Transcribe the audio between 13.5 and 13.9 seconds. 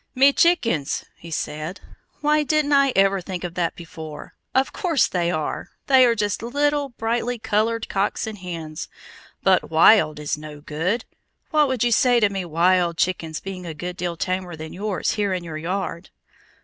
a